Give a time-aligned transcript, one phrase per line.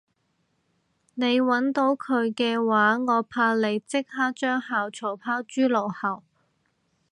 [1.13, 6.23] 你搵到佢嘅話我怕你即刻將校草拋諸腦後